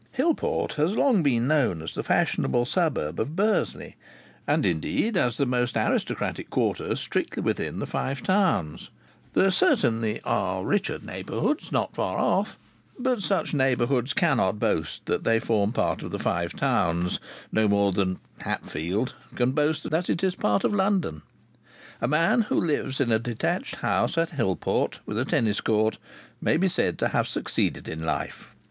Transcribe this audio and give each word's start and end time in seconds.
Hillport 0.17 0.73
has 0.77 0.97
long 0.97 1.21
been 1.21 1.45
known 1.47 1.79
as 1.83 1.93
the 1.93 2.01
fashionable 2.01 2.65
suburb 2.65 3.19
of 3.19 3.35
Bursley, 3.35 3.97
and 4.47 4.65
indeed 4.65 5.15
as 5.15 5.37
the 5.37 5.45
most 5.45 5.77
aristocratic 5.77 6.49
quarter 6.49 6.95
strictly 6.95 7.43
within 7.43 7.77
the 7.77 7.85
Five 7.85 8.23
Towns; 8.23 8.89
there 9.33 9.51
certainly 9.51 10.19
are 10.23 10.65
richer 10.65 10.97
neighbourhoods 10.97 11.71
not 11.71 11.93
far 11.93 12.17
off, 12.17 12.57
but 12.97 13.21
such 13.21 13.53
neighbourhoods 13.53 14.13
cannot 14.13 14.57
boast 14.57 15.05
that 15.05 15.23
they 15.23 15.39
form 15.39 15.71
part 15.71 16.01
of 16.01 16.09
the 16.09 16.17
Five 16.17 16.53
Towns 16.53 17.19
no 17.51 17.67
more 17.67 17.91
than 17.91 18.17
Hatfield 18.39 19.13
can 19.35 19.51
boast 19.51 19.87
that 19.91 20.09
it 20.09 20.23
is 20.23 20.33
part 20.33 20.63
of 20.63 20.73
London. 20.73 21.21
A 22.01 22.07
man 22.07 22.41
who 22.41 22.59
lives 22.59 22.99
in 22.99 23.11
a 23.11 23.19
detached 23.19 23.75
house 23.75 24.17
at 24.17 24.31
Hillport, 24.31 24.97
with 25.05 25.19
a 25.19 25.25
tennis 25.25 25.61
court, 25.61 25.99
may 26.41 26.57
be 26.57 26.67
said 26.67 26.97
to 26.97 27.09
have 27.09 27.27
succeeded 27.27 27.87
in 27.87 28.03
life. 28.03 28.47